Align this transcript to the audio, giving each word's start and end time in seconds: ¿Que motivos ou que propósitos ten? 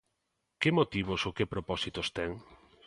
¿Que 0.61 0.69
motivos 0.79 1.21
ou 1.27 1.35
que 1.37 1.51
propósitos 1.53 2.07
ten? 2.17 2.31